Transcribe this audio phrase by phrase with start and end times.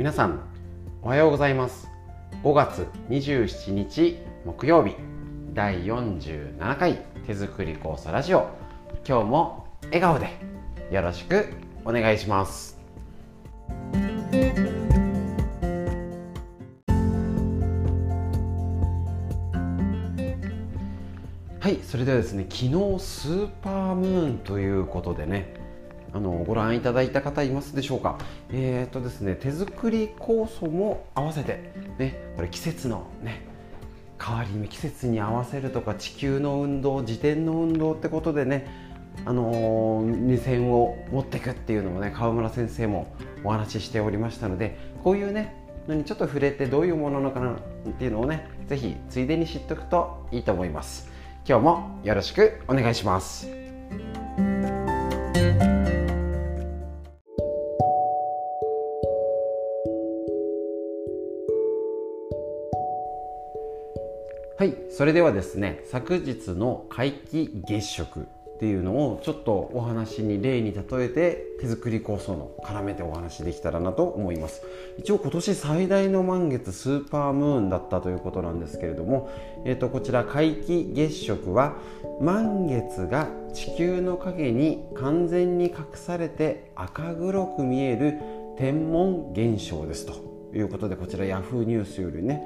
[0.00, 0.40] 皆さん
[1.02, 1.86] おはようございます。
[2.42, 4.96] 5月27日木曜日。
[5.52, 8.48] 第47回手作り酵素ラジオ。
[9.06, 10.30] 今日も笑顔で
[10.90, 11.52] よろしく
[11.84, 12.80] お願いします。
[21.60, 25.59] はいそれではですね昨日スーパームーンということでね
[26.12, 28.18] あのご覧いただいた方いますでしょうか？
[28.50, 33.46] えっ、とですね手作り酵素も合わせてねこれ季節のね
[34.22, 38.66] 変わり目季節に合わせるとか地球の運動自転の運動ってことでね
[39.24, 45.56] あのー、目線を持っていくっていうのもね川村先生もお話ししておりましたのでこういうね
[45.88, 51.10] のにちょっと触れてどういうものなのかなっていうのをね是非ついでに知っておくといいと思います。
[51.48, 53.59] 今日もよろしくお願いします。
[64.60, 74.60] はいそれではですね昨日の皆既月食っていうのをちょっとお話に例に例えて手作り構想の絡めてお話できたらなと思います。
[74.98, 79.30] 一応今年最大の満月スーパームーンだったということなんですけれども、
[79.64, 81.76] えー、とこちら皆既月食は
[82.20, 88.18] 満月が地球の影に完全に隠されて赤黒く見える
[88.58, 90.12] 天文現象ですと
[90.54, 92.42] いうことでこちら Yahoo ニュースよりね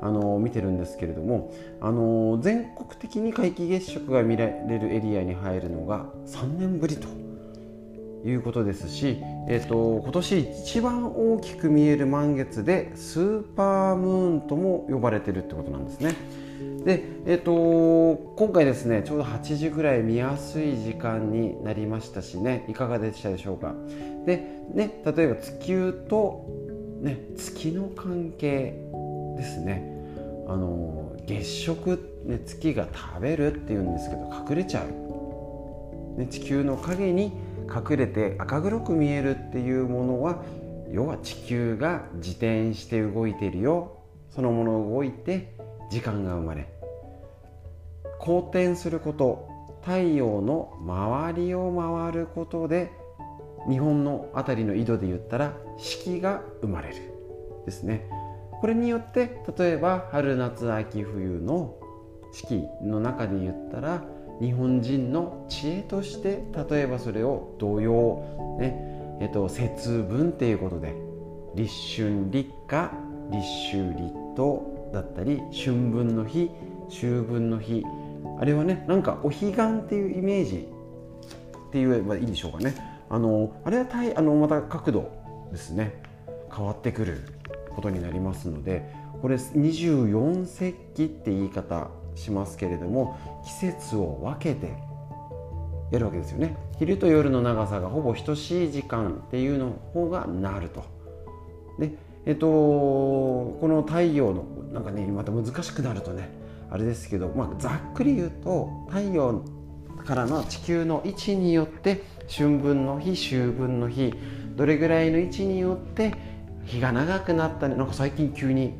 [0.00, 7.08] あの見てるんですけれどもあの全国的に皆既月食が見られるエリアに入るのが3年ぶりと
[8.28, 16.14] いうことですし、えーと、今年一番大きく見える満月でスーパームーンとも呼ばれてるってことなんですね。
[16.84, 23.74] で、えーと、今回ですねちょうど8時ぐらい見やすい時間になりましたしねいかがでしたでしょうか。
[24.26, 24.36] で
[24.72, 26.46] ね例えば地球と、
[27.00, 28.83] ね、月の関係
[29.36, 29.94] ですね。
[30.46, 37.32] あの月食、ね、月が食べるっていうんですけど隠れちゃう、ね、地球の影に
[37.68, 40.42] 隠れて赤黒く見えるっていうものは
[40.92, 43.98] 要は地球が自転して動いてるよ。
[44.30, 45.54] そのもの動いて
[45.90, 46.68] 時間が生まれ
[48.18, 49.48] 公転すること
[49.82, 52.90] 太陽の周りを回ることで
[53.68, 56.96] 日本の辺りの緯度で言ったら四季が生まれる。
[57.64, 58.08] ですね。
[58.64, 61.76] これによって例えば春夏秋冬の
[62.32, 64.02] 四季の中で言ったら
[64.40, 70.94] 日本人の知恵として例えばそれを同様、ねえっと、節分っていうことで
[71.54, 72.90] 立春立夏
[73.30, 76.50] 立秋立冬だったり春分の日
[76.88, 77.84] 秋分の日
[78.40, 82.74] あれはねなんかお彼岸っていうイメージって言えばいいんでしょうかね。
[83.10, 83.86] あのあれは
[84.16, 85.12] あのまた角度
[85.52, 86.02] ですね。
[86.50, 87.33] 変わってくる。
[87.74, 88.88] ことになりますので
[89.20, 94.72] これ24節気って言い方しますけれども季節を分けて
[95.90, 96.56] やるわけですよね。
[96.78, 100.84] 昼と夜の長さがほぼ等しい時間っていうの方がなると。
[101.78, 101.92] で
[102.26, 106.30] えっとこの太陽のなんかねまた難しくなるとね
[106.70, 109.44] あれですけど、まあ、ざっくり言うと太陽
[110.04, 114.12] からの地球の位置によって春分の日秋分の日
[114.56, 116.14] どれぐらいの位置によって
[116.64, 117.74] 日が長くなったね。
[117.74, 118.74] なんか最近急に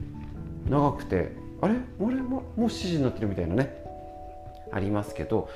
[0.69, 1.33] 長くて。
[1.61, 1.75] あれ？
[1.99, 3.75] 俺ももう7時になってるみたいなね。
[4.73, 5.49] ありますけど。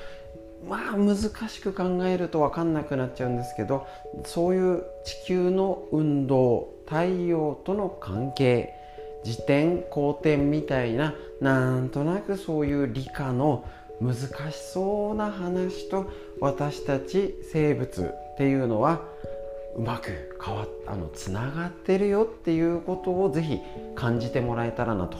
[0.67, 3.87] まあ難しく考えると分かんなくなっちゃうんですけど。
[4.25, 8.73] そういう地球の運動太陽との関係。
[9.25, 11.13] 自転公転みたいな。
[11.41, 13.65] なんとなくそういう理科の
[14.01, 14.15] 難
[14.51, 19.01] しそうな話と私たち生物っていうのは
[19.75, 23.59] うまく変わあのつながってるよっていうことをぜひ
[23.95, 25.17] 感じてもらえたらなと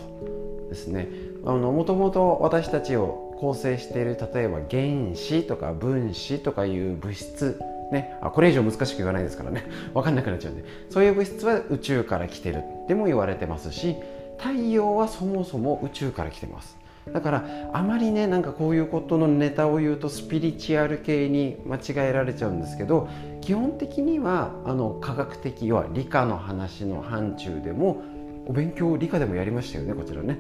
[0.70, 1.08] ですね。
[1.44, 7.60] もともと私たちを構成している例えば原子とか分子とかいう物質
[7.92, 9.64] ね、あこれ以上難しく言わないですからね。
[9.94, 10.64] 分かんなくなっちゃうんで。
[10.90, 12.58] そういう物質は宇宙から来てる。
[12.84, 13.96] っても言われてますし
[14.38, 16.79] 太陽はそもそも宇宙から来てます。
[17.14, 23.10] だからあまりねなんかこういうことのネタを言うとスピリチュアル系に間違えられちゃうんですけど
[23.42, 28.04] 基本的にはあの科学的要は理科の話の範疇でも
[28.46, 30.38] お勉強理科でもやりましたよねこちらね。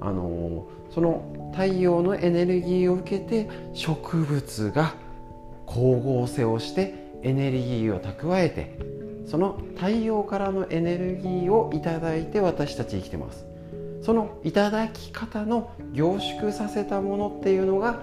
[0.00, 4.94] あのその太陽のエネルギーを受けて植物が
[5.66, 8.76] 光合成をしてエネルギーを蓄えて
[9.26, 13.46] その太陽からのエネルギーをいただいて私たち生きてます
[14.02, 18.02] そのいただき方の凝縮させたものっていうのが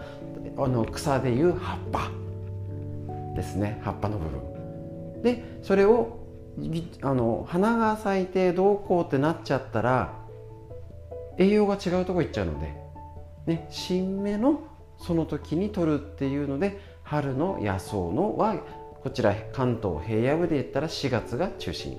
[0.58, 2.12] あの草でいう葉っぱ。
[3.36, 3.80] ですね。
[3.84, 5.22] 葉っぱの部分。
[5.22, 6.20] でそれを
[7.02, 10.14] あの花が咲いてどうこうってなっちゃったら
[11.38, 12.76] 栄養が違うとこ行っちゃうので、
[13.46, 14.62] ね、新芽の
[14.98, 18.56] その時に取るっていうので春の野草のは
[19.02, 21.98] こちら関東平野部で言ったら4月が中心。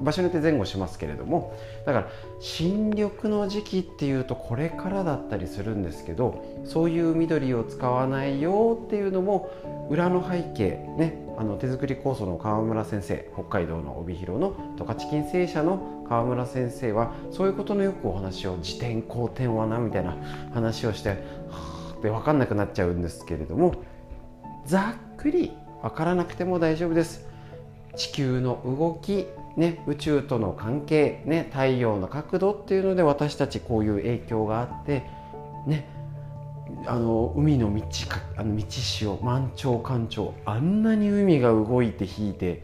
[0.00, 2.08] 場所によって前後しますけれどもだから
[2.40, 9.50] 新緑の時期っていうとこれからだったりするんですけどそういう緑を使わないよっていうのも
[9.90, 20.16] 裏の背景ねあの手作り酵素の川村先生北海道の帯広の十勝金星社の川村先生はそういうことのよくお話を自転後転はなみたいな
[20.54, 21.16] 話をしては
[21.50, 23.74] あって分かんなくなっちゃうんですけれども
[24.64, 25.52] ざっくり
[25.82, 27.26] 分からなくても大丈夫です。
[27.96, 29.26] 地球の動き
[29.56, 35.04] ね、宇宙との関係、ね、太陽の角度っていうので私たちこういう影響があって、
[35.66, 35.88] ね、
[36.86, 42.62] あの海の道かあの道潮満潮干潮あんなに海が動いて引いて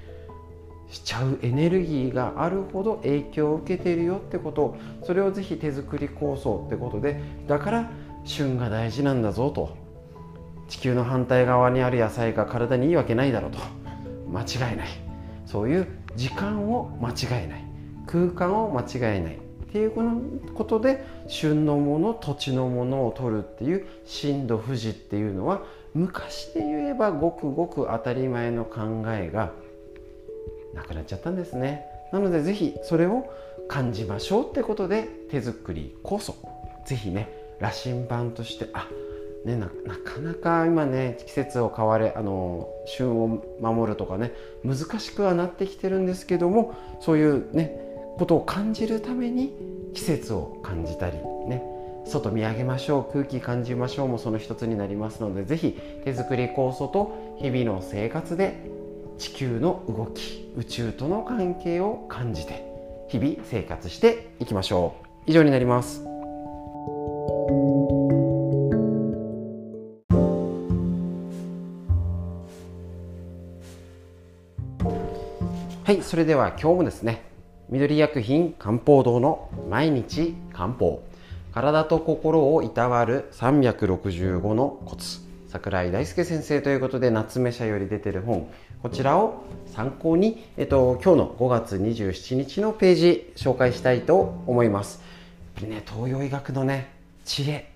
[0.91, 7.91] しちゃうエネルギーがあるほど影響を受けてるよってことそれをぜひ手作り構想ってことでだから
[8.25, 9.77] 旬が大事なんだぞと。
[10.69, 13.59] 地球の反対側にある野菜が体にいいわけないだろうと。
[14.31, 14.89] 間違いない。
[15.45, 15.87] そういう
[16.17, 17.65] 時間を間違えない。
[18.07, 19.37] 空間を間違えない。
[19.37, 19.39] っ
[19.73, 19.91] ていう
[20.55, 25.63] ことで旬のもの土地のものを取るっていう震度富士っていうのは
[25.95, 29.53] 昔で言えばごくごく当たり前の考えが
[30.75, 31.87] なくなっちゃったんですね。
[32.13, 33.33] なので是非それを
[33.67, 36.37] 感じましょうってことで手作りこそ
[36.85, 38.87] 是非ね羅針盤としてあ
[39.45, 39.67] ね、な
[39.97, 47.77] かなか今ね季節を変われあの旬を守るとかね難しくはなってきてるんですけどもそういうね
[48.19, 49.53] ことを感じるために
[49.95, 51.17] 季節を感じたり
[51.49, 51.63] ね
[52.05, 55.73] 外見上げましょう空気感じましょうもその一つになりますので是非
[56.05, 58.71] 手作り酵素と日々の生活で
[59.19, 62.65] 地球の動き宇宙との関係を感じて
[63.09, 66.12] 日々生活していきましょう以上になります。
[76.13, 77.23] それでは今日もですね
[77.71, 81.03] 緑薬品漢方堂の毎日漢方。
[81.55, 85.21] 体と心をいたわる365のコツ。
[85.49, 88.47] 桜井大輔先生ということで夏目社より出てる本。
[88.83, 95.01] こちらを参考に、えっと、今日の5月27日のページ紹介したいと思います。
[95.63, 96.93] ね東洋医学のね
[97.25, 97.73] 知恵。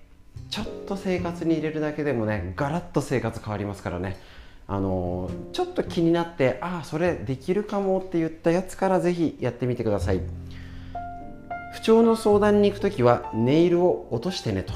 [0.51, 4.15] ちょっと生活に入れるだけでもねガラッと生活変わりますからね。
[4.69, 10.21] あのちょっと気になってああそれできるかもって言ったやつから是非やってみてください。
[11.73, 14.73] 不調の相談に行く時はネイルを落としてねと。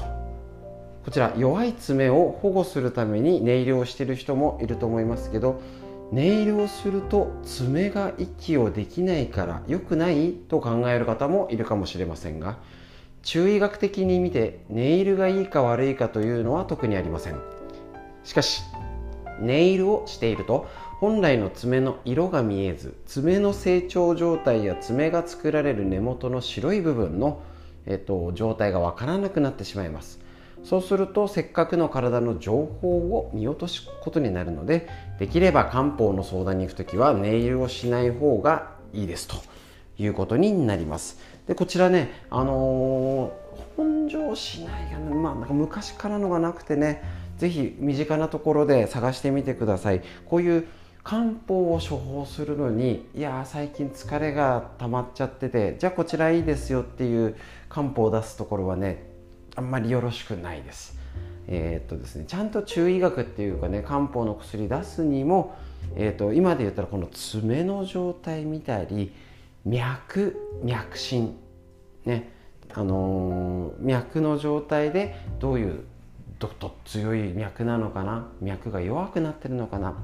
[1.04, 5.60] こちら弱い爪を保護するためにネイルをしてる人もいると思いますけど
[6.12, 12.58] ネイルをすると爪が息をできないから良くないと考える方もいるかもしれませんが
[13.22, 17.40] 中医学的に見てネイルがいいか悪いかというのは特にありません。
[18.22, 18.62] しかし
[19.42, 20.66] ネイルをしていると。
[21.02, 27.42] 本来の爪の色が見えず爪の成長状態や爪が作られる根元の白い部分の、
[27.86, 30.20] えっと、状態がわからなくなってしまいます。
[30.62, 39.26] そうするとせっかくの体の情報を見落とすことになるのでできれば漢方の相談に行く時はネイルをしない方がいいです。
[39.26, 39.34] と
[39.98, 41.18] いうことになります。
[41.48, 47.02] でこちらねあのー、本上しないが、まあなんか昔からのがなくてね
[47.42, 50.68] ぜひ身近なところで探してみてくださいこういう
[51.02, 57.34] 漢方を処方するのにいや最近疲れが溜まっちゃっててじゃあこちらいいですよっていう
[57.68, 59.10] 漢方を出すところはね
[59.56, 60.96] あんまりよろしくないです。
[61.48, 65.56] えー、っとですね、ちゃんと中医学っていうかね漢方の薬出すにも、
[65.96, 69.12] えー、っと今で言ったらこの爪の状態見たり
[69.64, 71.34] 脈脈診
[72.04, 72.30] ね
[72.72, 75.84] あのー、脈の状態でどういう
[76.42, 78.26] どっと強い脈なのかな？
[78.40, 79.94] 脈が弱くなってるのかな？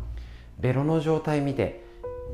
[0.60, 1.82] ベロの状態見て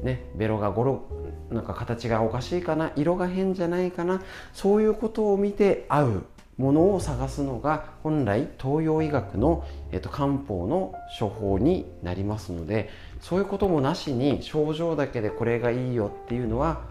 [0.03, 1.07] ねベロがゴロ
[1.51, 2.93] なんか形がおかしいかな？
[2.97, 4.21] 色が変じゃないかな？
[4.53, 6.27] そういうことを見て合う
[6.59, 12.91] ものを探すのが本来東洋医学の、えっと、漢方の処方になりますので
[13.23, 16.83] そういうこともなしに症状だけでこれがいいよっていうのは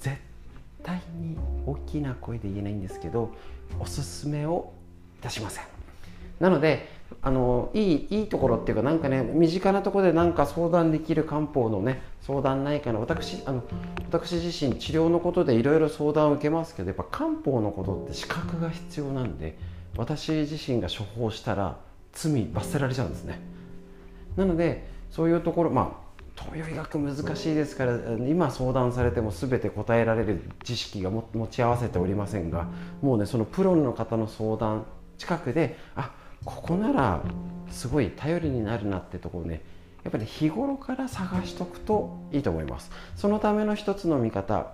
[0.00, 0.16] 絶
[0.82, 3.34] 対に大きな声で言えないんですけど
[3.78, 4.72] おすすめを
[5.18, 5.73] いたしません。
[6.40, 6.88] なので
[7.22, 13.62] あのいいいいところっていうかなんかね身近なところで何か相談できる漢方のね相談ないかな私あの
[14.10, 19.56] 私自身治療のことでいろいろ相談を受けますけどやっぱ漢方のことって資格が必要なんで
[19.96, 21.78] 私自身が処方したら
[22.12, 23.40] 罪罰せられちゃうんですね。
[24.36, 26.04] なのでそういうところまあ
[26.36, 27.96] 東洋医学難しいですから
[28.28, 32.66] 今相談されても全て答えられる知識が持ち合わせておりませんが
[33.02, 34.84] もうねそのプロの方の相談
[35.16, 37.22] 近くであっここなら
[37.70, 39.62] すごい頼りになるなってところね
[40.02, 42.90] やっぱり日頃から探しとくといいと思います。
[43.16, 44.72] そのための一つの見方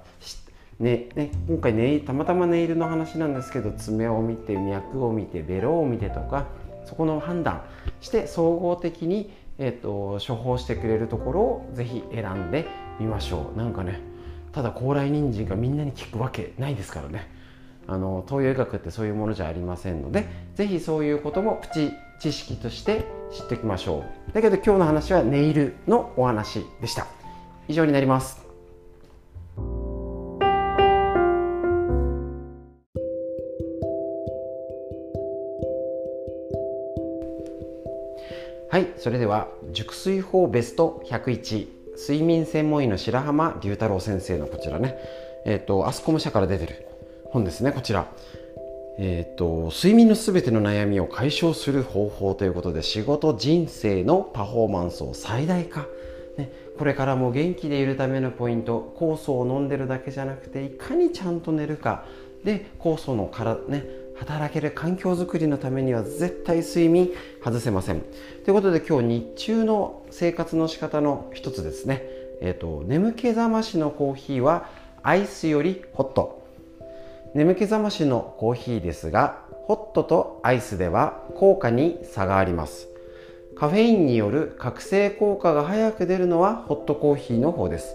[0.81, 6.47] ねね、今回ねたまたまネイルの話なんですけど爪を見て脈を見てベロを見てとか
[6.87, 7.63] そこの判断
[8.01, 9.31] して総合的に
[9.63, 12.67] えーと、処方してくれるところをぜひ選んで
[12.99, 13.59] みましょう。
[13.59, 14.01] なんかね
[14.53, 17.29] ただ高麗人参がみんなに効くわけないですからね。
[17.91, 24.33] あの東洋医学ってそういうものじゃありませんのでぜひそういうこともプチ知識として知っておきましょう。
[24.33, 27.07] だけど今日の話はネイルのお話でした。
[27.67, 28.47] 以上になります。
[38.71, 41.67] はいそれでは熟睡法ベスト101
[41.99, 44.97] 睡眠専門医の白浜龍太郎先生のこちらね。
[45.45, 46.90] えっ、ー、とアスコム社から出てる
[47.33, 48.09] 本ですねこちら。
[49.03, 55.87] えーと、睡眠のすべての悩みを解消する方法ということで仕事人生のパフォーマンスを最大化、
[56.37, 62.05] ね、これからも元気でいるためのポイント酵素を飲んでるだけじゃなくていかにちゃんと寝るか。
[62.45, 63.85] で酵素のから、ね、
[64.17, 67.11] 働ける環境づくりのためには絶対睡眠
[67.43, 68.03] 外せません。
[68.45, 72.03] ということで今日日中の生活の仕方の一つですね、
[72.43, 74.69] えーと、眠気覚ましのコーヒーは
[75.03, 76.40] アイスよりホット。
[77.33, 82.89] 眠気覚ましのコーヒーですがホットとアイスでは効果に差があります。
[83.57, 87.95] カフェインによる覚醒効果が早く出るのはホットコーヒーの方です。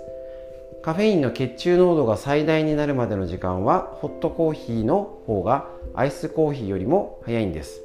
[0.84, 7.82] カフェインの血中濃度が最大になるまでの時間はホットコーヒーの方がアイスコーヒーよりも早いんです。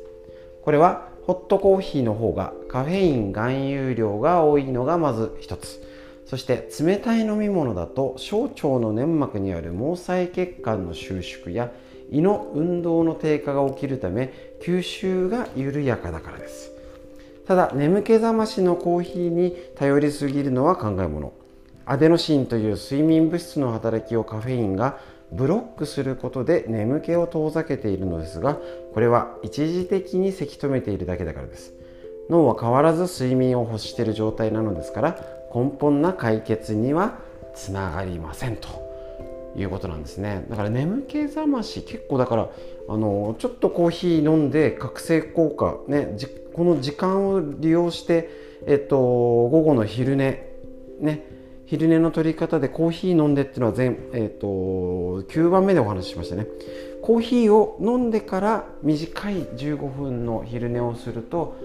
[0.63, 5.83] これはホットコーヒーの方がカフェイン含有量が多いのがまず一つ。
[6.31, 11.73] そして冷たい飲み物だと小腸の粘膜にある毛細血管の収縮や
[12.13, 14.33] 胃の運動の低下が起きるため
[14.63, 16.71] 吸収が緩やかだからです。
[17.49, 21.33] ただ眠気覚ましのコーヒーに頼りすぎるのは考えもの。
[21.85, 25.01] アデノシンという睡眠物質の働きをカフェインが
[25.33, 28.57] ブロックすることで眠気を遠ざけているのですが
[28.95, 31.73] これは一時的にせき止めているだけだからです。
[32.29, 37.19] 脳は変わらず睡眠を欲している状態なのですから根本な解決には
[37.55, 38.69] つながりませんと
[39.57, 40.47] いうことなんですね。
[40.49, 42.49] だから眠気覚まし結構だから
[42.89, 46.17] あのちょっとコーヒー飲んで覚醒効果ね
[46.55, 48.31] この時間を利用して
[48.67, 50.47] えっと午後の昼寝
[51.01, 51.27] ね
[51.71, 54.49] 昼寝の取り方でコーヒー飲んでっていうのは全、えーと、
[55.29, 56.49] 9番目でお話ししましたね。
[57.01, 61.57] コーヒーを飲んでから短い15分の昼寝をすると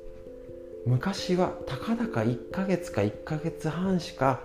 [0.85, 4.39] 昔はたかだか1ヶ月か1ヶ月半しか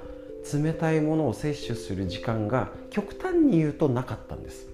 [0.53, 4.67] 冷たいものを摂取する時間が極端に言うとなかったんです。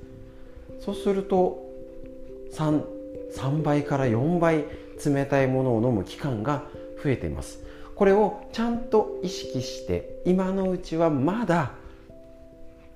[0.81, 1.70] そうすると
[2.53, 2.83] 3,
[3.37, 4.65] 3倍から4倍
[5.05, 6.65] 冷たいものを飲む期間が
[7.03, 7.61] 増えています。
[7.95, 11.73] これをちゃんと意識して今のうちはまだ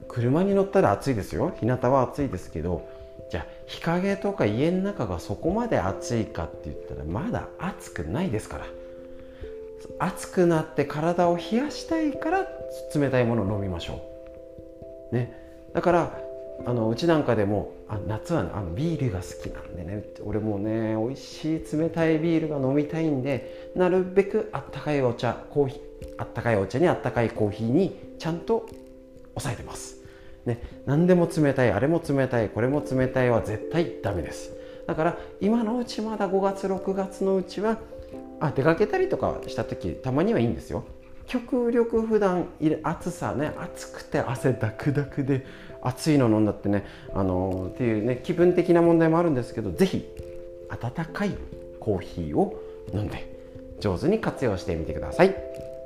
[0.09, 1.55] 車に乗ったら暑いですよ。
[1.61, 2.89] 日向は暑いですけど
[3.31, 8.67] じゃあ日陰とか家の中がそこまで暑いかって言ったらまだ暑くないですから。
[9.99, 12.49] 暑くなって体を冷やしたいから
[12.95, 14.01] 冷たいものを飲みましょ
[15.13, 15.15] う。
[15.15, 15.39] ね。
[15.75, 16.19] だから
[16.67, 25.81] あのうちなんかでもあ夏は、あのビールが好きなんでね俺もね美味しい冷たいビールが飲みたいんでなるべくあったかいお茶コーヒー
[26.17, 28.67] あったかいお茶にあったかいコーヒーにちゃんと
[29.35, 30.03] 抑えてます。
[30.47, 34.53] ね、何でも冷たいあれも冷たいこれも冷たいは絶対ダメです。
[34.87, 37.79] だから今のうちまだ5月6月のうちは
[38.41, 40.85] あ出かけたりとかした時たまにはいいんですよ。
[41.27, 42.49] 極力普段
[42.83, 45.45] 暑さね暑くて汗だくだくで
[45.83, 50.09] 暑いの飲んだってねあのー、っていうね気分的な問題もあるんですけど是非
[50.71, 51.37] 温かい
[51.81, 52.61] コーヒーを
[52.93, 55.35] 飲んで上手に活用してみてください。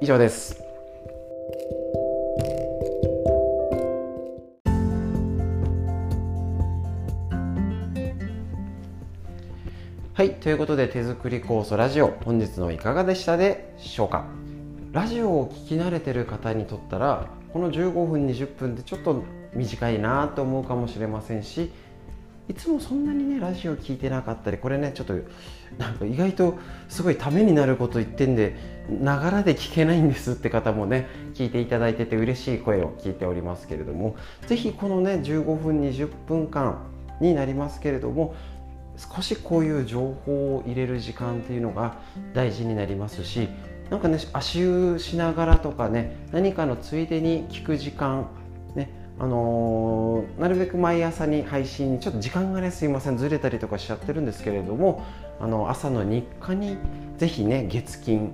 [0.00, 0.62] 以上です。
[10.14, 14.37] はいということで手作り酵素ラジオ本日のいかがでしたでしょうか？
[14.98, 19.22] ラジオを聴き慣れてる方にとったらこの15分20分でちょっと
[19.54, 21.70] 短いなと思うかもしれませんし
[22.48, 25.14] いつもそんなにねラジオ聞いてなかったりこれねちょっと
[25.78, 28.56] なんか意外とすごいためになること言ってんで
[28.90, 34.16] ながらで聞けないんですって方もね聞いていただいてて嬉しい声を聞いておりますけれども
[34.48, 36.76] 是非このね15分20分間
[37.20, 38.34] になりますけれども
[38.96, 41.98] 少しこういう情報を入れる時間っていうのが
[42.34, 43.48] 大事になりますし
[43.90, 48.28] なんかね足湯しながらとかね何かのついでに聞く時間
[48.74, 55.04] ねあのー、なるべく毎朝に配信にちょっと時間がねすいませんずれたりとかしちゃってるんですけれども
[55.40, 56.76] あの朝の日課に
[57.16, 58.32] ぜひね月金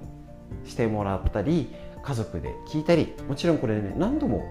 [0.66, 1.70] してもらったり
[2.02, 4.44] 家族で聞いたりもちろんこれね何度も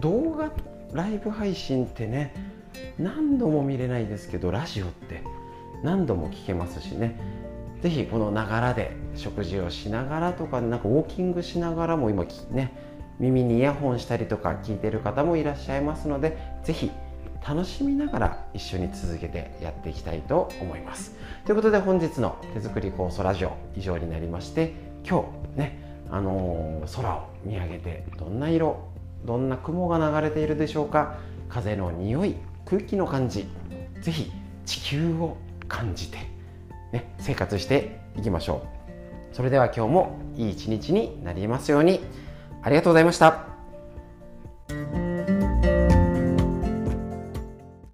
[0.00, 0.52] 動画
[0.92, 2.34] ライブ配信ってね
[2.98, 5.22] 何度も見れないですけどラジオって
[5.82, 7.18] 何度も聞けますしね。
[7.82, 12.72] 是非このながらで食事をしながらとかなんかウォーキングしながらも今ね
[13.18, 16.90] 耳にイヤホンしたりとか聞いてる方もいらっしゃいますので是非
[17.46, 21.16] 楽しみながら一緒に続けてやっていきたいと思います。
[21.46, 24.74] ということで本日の手作り酵素ラジオ以上になりまして
[25.08, 28.90] 今日ねあのー、空を見上げてどんな色
[29.24, 31.18] どんな雲が流れているでしょうか
[31.48, 33.46] 風の匂い空気の感じ
[34.02, 34.30] 是非
[34.66, 35.36] 地球を
[35.68, 36.18] 感じて、
[36.92, 38.62] ね、生活していきましょ
[39.32, 39.34] う。
[39.36, 42.00] それでは今日もいい一日になりますように。
[42.62, 43.49] ありがとうございました。